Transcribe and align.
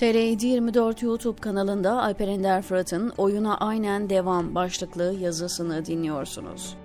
TR 0.00 0.14
24 0.46 1.02
YouTube 1.02 1.40
kanalında 1.40 2.02
Alper 2.02 2.28
Ender 2.28 2.62
Fırat'ın 2.62 3.12
Oyuna 3.18 3.56
Aynen 3.56 4.10
Devam 4.10 4.54
başlıklı 4.54 5.14
yazısını 5.20 5.86
dinliyorsunuz. 5.86 6.76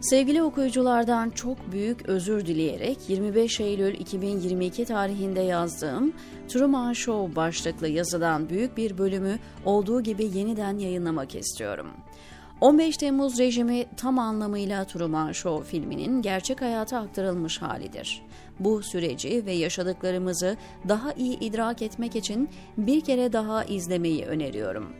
Sevgili 0.00 0.42
okuyuculardan 0.42 1.30
çok 1.30 1.72
büyük 1.72 2.08
özür 2.08 2.46
dileyerek 2.46 2.98
25 3.08 3.60
Eylül 3.60 3.94
2022 3.94 4.84
tarihinde 4.84 5.40
yazdığım 5.40 6.12
Truman 6.48 6.92
Show 6.92 7.36
başlıklı 7.36 7.88
yazıdan 7.88 8.48
büyük 8.48 8.76
bir 8.76 8.98
bölümü 8.98 9.38
olduğu 9.64 10.02
gibi 10.02 10.38
yeniden 10.38 10.78
yayınlamak 10.78 11.34
istiyorum. 11.34 11.86
15 12.62 12.96
Temmuz 12.96 13.38
rejimi 13.38 13.84
tam 13.96 14.18
anlamıyla 14.18 14.84
Truman 14.84 15.32
Show 15.32 15.70
filminin 15.70 16.22
gerçek 16.22 16.62
hayata 16.62 16.98
aktarılmış 16.98 17.62
halidir. 17.62 18.22
Bu 18.60 18.82
süreci 18.82 19.46
ve 19.46 19.52
yaşadıklarımızı 19.52 20.56
daha 20.88 21.12
iyi 21.12 21.38
idrak 21.40 21.82
etmek 21.82 22.16
için 22.16 22.48
bir 22.76 23.00
kere 23.00 23.32
daha 23.32 23.64
izlemeyi 23.64 24.24
öneriyorum. 24.24 24.92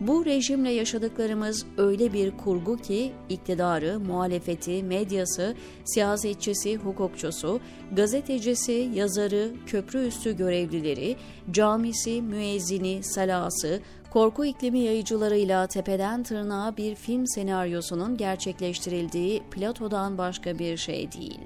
Bu 0.00 0.24
rejimle 0.24 0.70
yaşadıklarımız 0.70 1.66
öyle 1.78 2.12
bir 2.12 2.36
kurgu 2.36 2.76
ki 2.76 3.12
iktidarı, 3.28 4.00
muhalefeti, 4.00 4.82
medyası, 4.82 5.54
siyasetçisi, 5.84 6.76
hukukçusu, 6.76 7.60
gazetecisi, 7.92 8.90
yazarı, 8.94 9.50
köprü 9.66 10.06
üstü 10.06 10.36
görevlileri, 10.36 11.16
camisi, 11.50 12.22
müezzini, 12.22 13.02
salası, 13.02 13.80
korku 14.10 14.44
iklimi 14.44 14.78
yayıcılarıyla 14.78 15.66
tepeden 15.66 16.22
tırnağa 16.22 16.76
bir 16.76 16.94
film 16.94 17.26
senaryosunun 17.26 18.16
gerçekleştirildiği 18.16 19.42
Plato'dan 19.50 20.18
başka 20.18 20.58
bir 20.58 20.76
şey 20.76 21.12
değil. 21.12 21.40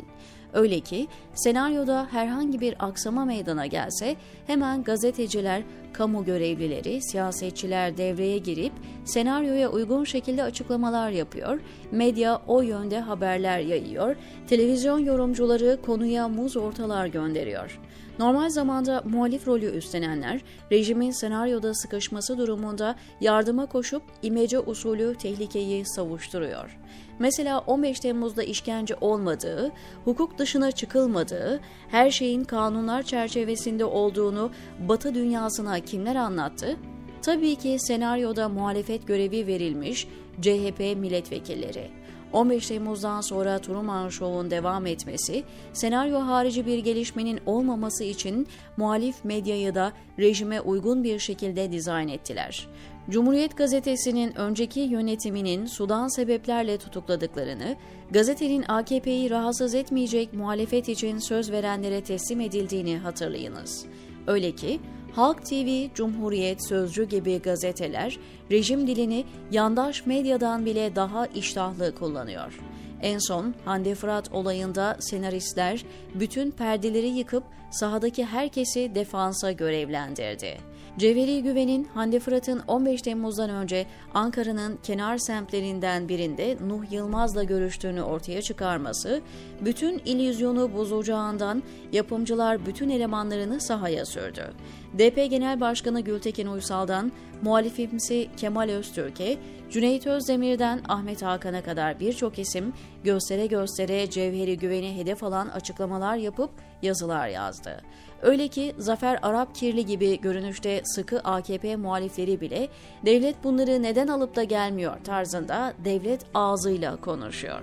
Öyle 0.52 0.80
ki 0.80 1.08
senaryoda 1.34 2.08
herhangi 2.10 2.60
bir 2.60 2.86
aksama 2.86 3.24
meydana 3.24 3.66
gelse 3.66 4.16
hemen 4.46 4.82
gazeteciler, 4.82 5.62
kamu 5.92 6.24
görevlileri, 6.24 7.02
siyasetçiler 7.02 7.96
devreye 7.96 8.38
girip 8.38 8.72
senaryoya 9.04 9.70
uygun 9.70 10.04
şekilde 10.04 10.42
açıklamalar 10.42 11.10
yapıyor, 11.10 11.60
medya 11.90 12.42
o 12.46 12.62
yönde 12.62 13.00
haberler 13.00 13.58
yayıyor, 13.58 14.16
televizyon 14.46 14.98
yorumcuları 14.98 15.78
konuya 15.82 16.28
muz 16.28 16.56
ortalar 16.56 17.06
gönderiyor. 17.06 17.80
Normal 18.18 18.48
zamanda 18.48 19.02
muhalif 19.04 19.48
rolü 19.48 19.66
üstlenenler, 19.66 20.40
rejimin 20.72 21.10
senaryoda 21.10 21.74
sıkışması 21.74 22.38
durumunda 22.38 22.96
yardıma 23.20 23.66
koşup 23.66 24.02
imece 24.22 24.58
usulü 24.58 25.14
tehlikeyi 25.14 25.86
savuşturuyor. 25.86 26.78
Mesela 27.18 27.58
15 27.58 28.00
Temmuz'da 28.00 28.42
işkence 28.42 28.94
olmadığı, 29.00 29.72
hukuk 30.04 30.38
dışına 30.38 30.72
çıkılmadığı, 30.72 31.60
her 31.90 32.10
şeyin 32.10 32.44
kanunlar 32.44 33.02
çerçevesinde 33.02 33.84
olduğunu 33.84 34.50
Batı 34.88 35.14
dünyasına 35.14 35.80
kimler 35.80 36.16
anlattı? 36.16 36.76
Tabii 37.22 37.56
ki 37.56 37.76
senaryoda 37.78 38.48
muhalefet 38.48 39.06
görevi 39.06 39.46
verilmiş 39.46 40.08
CHP 40.40 40.80
milletvekilleri. 40.96 41.90
15 42.34 42.66
Temmuz'dan 42.68 43.20
sonra 43.20 43.58
Truman 43.58 44.08
Show'un 44.08 44.50
devam 44.50 44.86
etmesi, 44.86 45.44
senaryo 45.72 46.18
harici 46.18 46.66
bir 46.66 46.78
gelişmenin 46.78 47.40
olmaması 47.46 48.04
için 48.04 48.46
muhalif 48.76 49.24
medyayı 49.24 49.74
da 49.74 49.92
rejime 50.18 50.60
uygun 50.60 51.04
bir 51.04 51.18
şekilde 51.18 51.72
dizayn 51.72 52.08
ettiler. 52.08 52.68
Cumhuriyet 53.10 53.56
gazetesinin 53.56 54.38
önceki 54.38 54.80
yönetiminin 54.80 55.66
Sudan 55.66 56.08
sebeplerle 56.08 56.78
tutukladıklarını, 56.78 57.76
gazetenin 58.10 58.64
AKP'yi 58.68 59.30
rahatsız 59.30 59.74
etmeyecek 59.74 60.32
muhalefet 60.32 60.88
için 60.88 61.18
söz 61.18 61.52
verenlere 61.52 62.00
teslim 62.00 62.40
edildiğini 62.40 62.98
hatırlayınız. 62.98 63.86
Öyle 64.26 64.52
ki 64.52 64.80
Halk 65.16 65.46
TV, 65.46 65.94
Cumhuriyet, 65.94 66.68
Sözcü 66.68 67.04
gibi 67.04 67.42
gazeteler 67.42 68.18
rejim 68.50 68.86
dilini 68.86 69.24
yandaş 69.50 70.06
medyadan 70.06 70.66
bile 70.66 70.96
daha 70.96 71.26
iştahlı 71.26 71.94
kullanıyor. 71.94 72.58
En 73.02 73.18
son 73.18 73.54
Hande 73.64 73.94
Fırat 73.94 74.32
olayında 74.32 74.96
senaristler 75.00 75.84
bütün 76.14 76.50
perdeleri 76.50 77.06
yıkıp 77.06 77.44
sahadaki 77.70 78.24
herkesi 78.24 78.94
defansa 78.94 79.52
görevlendirdi. 79.52 80.58
Cevheri 80.98 81.42
Güven'in 81.42 81.84
Hande 81.84 82.20
Fırat'ın 82.20 82.62
15 82.66 83.02
Temmuz'dan 83.02 83.50
önce 83.50 83.86
Ankara'nın 84.14 84.78
kenar 84.82 85.18
semtlerinden 85.18 86.08
birinde 86.08 86.56
Nuh 86.66 86.92
Yılmaz'la 86.92 87.44
görüştüğünü 87.44 88.02
ortaya 88.02 88.42
çıkarması, 88.42 89.20
bütün 89.60 89.98
illüzyonu 90.04 90.74
bozacağından 90.74 91.62
yapımcılar 91.92 92.66
bütün 92.66 92.88
elemanlarını 92.88 93.60
sahaya 93.60 94.06
sürdü. 94.06 94.52
DP 94.98 95.30
Genel 95.30 95.60
Başkanı 95.60 96.00
Gültekin 96.00 96.46
Uysal'dan 96.46 97.12
muhalifimsi 97.42 98.28
Kemal 98.36 98.68
Öztürk'e, 98.68 99.36
Cüneyt 99.70 100.06
Özdemir'den 100.06 100.80
Ahmet 100.88 101.22
Hakan'a 101.22 101.62
kadar 101.62 102.00
birçok 102.00 102.38
isim 102.38 102.72
göstere 103.04 103.46
göstere 103.46 104.10
Cevheri 104.10 104.58
Güven'i 104.58 104.96
hedef 104.96 105.22
alan 105.22 105.48
açıklamalar 105.48 106.16
yapıp 106.16 106.50
yazılar 106.84 107.28
yazdı. 107.28 107.80
Öyle 108.22 108.48
ki 108.48 108.74
Zafer 108.78 109.18
Arap 109.22 109.54
Kirli 109.54 109.86
gibi 109.86 110.20
görünüşte 110.20 110.80
sıkı 110.84 111.20
AKP 111.20 111.76
muhalifleri 111.76 112.40
bile 112.40 112.68
devlet 113.06 113.44
bunları 113.44 113.82
neden 113.82 114.08
alıp 114.08 114.36
da 114.36 114.44
gelmiyor 114.44 114.96
tarzında 115.04 115.74
devlet 115.84 116.20
ağzıyla 116.34 116.96
konuşuyor. 116.96 117.62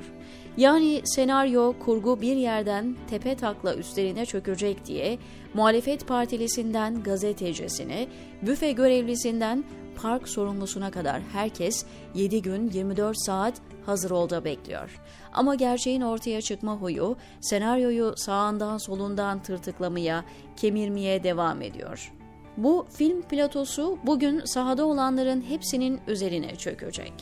Yani 0.58 1.02
senaryo 1.06 1.74
kurgu 1.80 2.22
bir 2.22 2.36
yerden 2.36 2.96
tepe 3.10 3.36
takla 3.36 3.76
üstlerine 3.76 4.26
çökecek 4.26 4.86
diye 4.86 5.18
muhalefet 5.54 6.08
partilisinden 6.08 7.04
gazetecisine, 7.04 8.08
büfe 8.42 8.72
görevlisinden 8.72 9.64
park 10.02 10.30
sorumlusuna 10.30 10.92
kadar 10.92 11.22
herkes 11.34 11.86
7 12.16 12.42
gün 12.42 12.70
24 12.72 13.18
saat 13.26 13.54
hazır 13.86 14.12
olda 14.12 14.46
bekliyor. 14.46 15.02
Ama 15.34 15.56
gerçeğin 15.56 16.02
ortaya 16.02 16.42
çıkma 16.42 16.75
huyu 16.75 17.16
senaryoyu 17.42 18.14
sağından 18.18 18.78
solundan 18.78 19.42
tırtıklamaya, 19.42 20.24
kemirmeye 20.56 21.24
devam 21.24 21.62
ediyor. 21.62 22.12
Bu 22.58 22.86
film 22.94 23.22
platosu 23.22 23.97
bugün 24.03 24.46
sahada 24.46 24.86
olanların 24.86 25.42
hepsinin 25.42 26.00
üzerine 26.08 26.56
çökecek. 26.56 27.14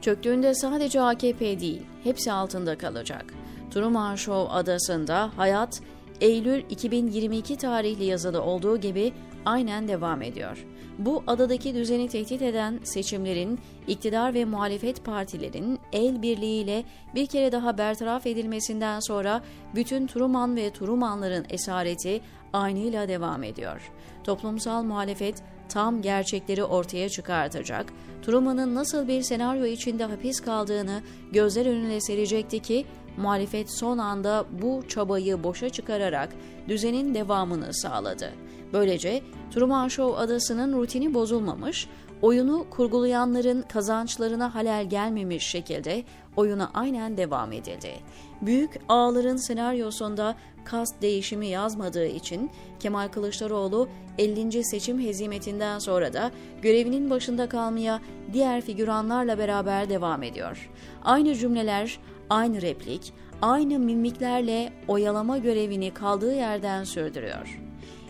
Çöktüğünde 0.00 0.54
sadece 0.54 1.00
AKP 1.00 1.60
değil, 1.60 1.82
hepsi 2.04 2.32
altında 2.32 2.78
kalacak. 2.78 3.24
Truman 3.70 4.16
Show 4.16 4.54
adasında 4.54 5.30
hayat 5.36 5.80
Eylül 6.20 6.62
2022 6.70 7.56
tarihli 7.56 8.04
yazıda 8.04 8.42
olduğu 8.42 8.76
gibi 8.76 9.12
aynen 9.44 9.88
devam 9.88 10.22
ediyor. 10.22 10.66
Bu 10.98 11.22
adadaki 11.26 11.74
düzeni 11.74 12.08
tehdit 12.08 12.42
eden 12.42 12.80
seçimlerin 12.84 13.58
iktidar 13.86 14.34
ve 14.34 14.44
muhalefet 14.44 15.04
partilerin 15.04 15.78
el 15.92 16.22
birliğiyle 16.22 16.84
bir 17.14 17.26
kere 17.26 17.52
daha 17.52 17.78
bertaraf 17.78 18.26
edilmesinden 18.26 19.00
sonra 19.00 19.42
bütün 19.74 20.06
Truman 20.06 20.56
ve 20.56 20.70
Trumanların 20.70 21.46
esareti 21.50 22.20
aynıyla 22.52 23.08
devam 23.08 23.42
ediyor. 23.42 23.90
Toplumsal 24.24 24.82
muhalefet 24.82 25.42
tam 25.68 26.02
gerçekleri 26.02 26.64
ortaya 26.64 27.08
çıkartacak, 27.08 27.92
Truman'ın 28.22 28.74
nasıl 28.74 29.08
bir 29.08 29.22
senaryo 29.22 29.64
içinde 29.64 30.04
hapis 30.04 30.40
kaldığını 30.40 31.02
gözler 31.32 31.66
önüne 31.66 32.00
serecekti 32.00 32.58
ki 32.58 32.86
muhalefet 33.18 33.70
son 33.70 33.98
anda 33.98 34.44
bu 34.62 34.82
çabayı 34.88 35.42
boşa 35.44 35.68
çıkararak 35.68 36.28
düzenin 36.68 37.14
devamını 37.14 37.74
sağladı. 37.74 38.32
Böylece 38.72 39.22
Truman 39.50 39.88
Show 39.88 40.20
adasının 40.20 40.78
rutini 40.78 41.14
bozulmamış, 41.14 41.88
oyunu 42.22 42.66
kurgulayanların 42.70 43.62
kazançlarına 43.62 44.54
halel 44.54 44.88
gelmemiş 44.90 45.46
şekilde 45.46 46.04
oyuna 46.36 46.70
aynen 46.74 47.16
devam 47.16 47.52
edildi. 47.52 47.94
Büyük 48.42 48.70
ağların 48.88 49.36
senaryosunda 49.36 50.34
kast 50.64 51.02
değişimi 51.02 51.46
yazmadığı 51.46 52.06
için 52.06 52.50
Kemal 52.80 53.08
Kılıçdaroğlu 53.08 53.88
50. 54.18 54.64
seçim 54.64 55.00
hezimetinden 55.00 55.78
sonra 55.78 56.12
da 56.12 56.30
görevinin 56.62 57.10
başında 57.10 57.48
kalmaya 57.48 58.00
diğer 58.32 58.60
figüranlarla 58.60 59.38
beraber 59.38 59.88
devam 59.88 60.22
ediyor. 60.22 60.70
Aynı 61.04 61.34
cümleler, 61.34 61.98
aynı 62.30 62.62
replik, 62.62 63.12
aynı 63.42 63.78
mimiklerle 63.78 64.72
oyalama 64.88 65.38
görevini 65.38 65.94
kaldığı 65.94 66.34
yerden 66.34 66.84
sürdürüyor. 66.84 67.60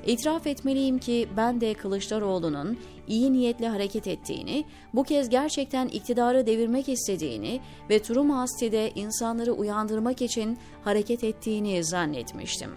İtiraf 0.07 0.47
etmeliyim 0.47 0.99
ki 0.99 1.29
ben 1.37 1.61
de 1.61 1.75
Kılıçdaroğlu'nun 1.75 2.79
iyi 3.09 3.33
niyetle 3.33 3.69
hareket 3.69 4.07
ettiğini, 4.07 4.65
bu 4.95 5.05
kez 5.05 5.29
gerçekten 5.29 5.89
iktidarı 5.89 6.47
devirmek 6.47 6.89
istediğini 6.89 7.61
ve 7.91 8.03
Turum 8.03 8.31
Hasti'de 8.31 8.91
insanları 8.95 9.53
uyandırmak 9.53 10.23
için 10.23 10.59
hareket 10.85 11.25
ettiğini 11.25 11.85
zannetmiştim. 11.85 12.71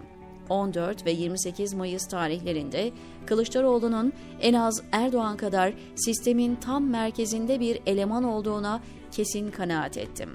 14 0.48 1.06
ve 1.06 1.10
28 1.10 1.74
Mayıs 1.74 2.06
tarihlerinde 2.06 2.92
Kılıçdaroğlu'nun 3.26 4.12
en 4.40 4.54
az 4.54 4.82
Erdoğan 4.92 5.36
kadar 5.36 5.72
sistemin 5.94 6.56
tam 6.56 6.84
merkezinde 6.84 7.60
bir 7.60 7.80
eleman 7.86 8.24
olduğuna 8.24 8.80
kesin 9.12 9.50
kanaat 9.50 9.98
ettim. 9.98 10.30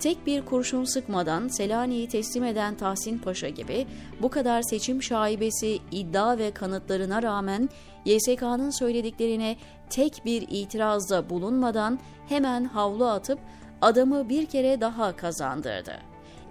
Tek 0.00 0.26
bir 0.26 0.42
kurşun 0.42 0.84
sıkmadan 0.84 1.48
Selanik'i 1.48 2.08
teslim 2.08 2.44
eden 2.44 2.74
Tahsin 2.74 3.18
Paşa 3.18 3.48
gibi 3.48 3.86
bu 4.22 4.28
kadar 4.28 4.62
seçim 4.62 5.02
şaibesi, 5.02 5.78
iddia 5.90 6.38
ve 6.38 6.50
kanıtlarına 6.50 7.22
rağmen 7.22 7.68
YSK'nın 8.04 8.70
söylediklerine 8.70 9.56
tek 9.90 10.22
bir 10.24 10.42
itirazda 10.50 11.30
bulunmadan 11.30 11.98
hemen 12.28 12.64
havlu 12.64 13.06
atıp 13.06 13.38
adamı 13.80 14.28
bir 14.28 14.46
kere 14.46 14.80
daha 14.80 15.16
kazandırdı. 15.16 15.92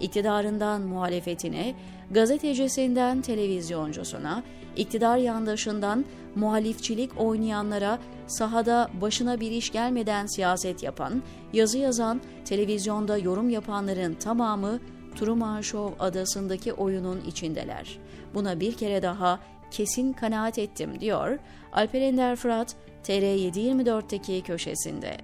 İktidarından 0.00 0.80
muhalefetine, 0.80 1.74
gazetecisinden 2.10 3.20
televizyoncusuna, 3.20 4.42
iktidar 4.76 5.16
yandaşından 5.16 6.04
muhalifçilik 6.38 7.20
oynayanlara, 7.20 7.98
sahada 8.26 8.90
başına 9.00 9.40
bir 9.40 9.50
iş 9.50 9.72
gelmeden 9.72 10.26
siyaset 10.26 10.82
yapan, 10.82 11.22
yazı 11.52 11.78
yazan, 11.78 12.20
televizyonda 12.44 13.18
yorum 13.18 13.50
yapanların 13.50 14.14
tamamı 14.14 14.80
Truman 15.16 15.60
Show 15.60 16.04
adasındaki 16.04 16.72
oyunun 16.72 17.20
içindeler. 17.26 17.98
Buna 18.34 18.60
bir 18.60 18.76
kere 18.76 19.02
daha 19.02 19.40
kesin 19.70 20.12
kanaat 20.12 20.58
ettim 20.58 21.00
diyor 21.00 21.38
Alper 21.72 22.00
Ender 22.00 22.36
Fırat 22.36 22.76
TR724'teki 23.04 24.42
köşesinde. 24.42 25.16